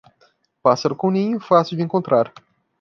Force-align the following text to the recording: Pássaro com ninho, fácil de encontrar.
Pássaro 0.63 0.95
com 0.95 1.11
ninho, 1.11 1.39
fácil 1.39 1.77
de 1.77 1.83
encontrar. 1.83 2.33